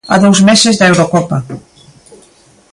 [0.13, 1.37] A dous meses da Eurocopa.